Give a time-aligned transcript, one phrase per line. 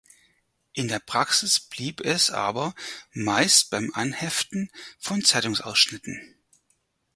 [0.73, 2.73] In der Praxis blieb es aber
[3.13, 6.39] meist beim Anheften von Zeitungsausschnitten.